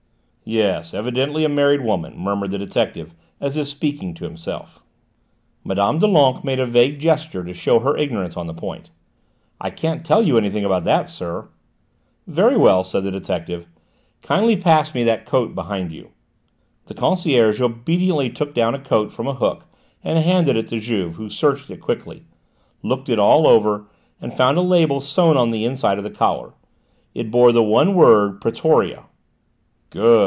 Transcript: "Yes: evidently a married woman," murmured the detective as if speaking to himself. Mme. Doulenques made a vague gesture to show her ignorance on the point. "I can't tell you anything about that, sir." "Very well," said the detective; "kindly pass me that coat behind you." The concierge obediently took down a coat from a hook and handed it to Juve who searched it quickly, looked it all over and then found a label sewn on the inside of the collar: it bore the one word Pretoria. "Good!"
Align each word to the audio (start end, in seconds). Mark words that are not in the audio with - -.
"Yes: 0.43 0.93
evidently 0.93 1.45
a 1.45 1.49
married 1.49 1.79
woman," 1.79 2.17
murmured 2.19 2.51
the 2.51 2.57
detective 2.57 3.13
as 3.39 3.55
if 3.55 3.67
speaking 3.67 4.13
to 4.15 4.25
himself. 4.25 4.83
Mme. 5.63 5.97
Doulenques 5.97 6.43
made 6.43 6.59
a 6.59 6.65
vague 6.65 6.99
gesture 6.99 7.45
to 7.45 7.53
show 7.53 7.79
her 7.79 7.95
ignorance 7.95 8.35
on 8.35 8.47
the 8.47 8.53
point. 8.53 8.89
"I 9.61 9.69
can't 9.69 10.05
tell 10.05 10.21
you 10.21 10.37
anything 10.37 10.65
about 10.65 10.83
that, 10.83 11.07
sir." 11.07 11.47
"Very 12.27 12.57
well," 12.57 12.83
said 12.83 13.03
the 13.03 13.11
detective; 13.11 13.65
"kindly 14.21 14.57
pass 14.57 14.93
me 14.93 15.05
that 15.05 15.25
coat 15.25 15.55
behind 15.55 15.93
you." 15.93 16.09
The 16.87 16.95
concierge 16.95 17.61
obediently 17.61 18.29
took 18.31 18.53
down 18.53 18.75
a 18.75 18.79
coat 18.79 19.13
from 19.13 19.27
a 19.27 19.35
hook 19.35 19.63
and 20.03 20.19
handed 20.19 20.57
it 20.57 20.67
to 20.69 20.81
Juve 20.81 21.15
who 21.15 21.29
searched 21.29 21.69
it 21.69 21.79
quickly, 21.79 22.23
looked 22.83 23.07
it 23.07 23.19
all 23.19 23.47
over 23.47 23.85
and 24.19 24.31
then 24.31 24.37
found 24.37 24.57
a 24.57 24.61
label 24.61 24.99
sewn 24.99 25.37
on 25.37 25.51
the 25.51 25.63
inside 25.63 25.97
of 25.97 26.03
the 26.03 26.09
collar: 26.11 26.51
it 27.15 27.31
bore 27.31 27.53
the 27.53 27.63
one 27.63 27.93
word 27.95 28.41
Pretoria. 28.41 29.03
"Good!" 29.91 30.19